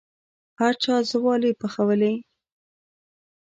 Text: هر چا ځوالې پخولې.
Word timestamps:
هر 0.59 0.73
چا 0.83 0.95
ځوالې 1.11 1.51
پخولې. 1.61 2.13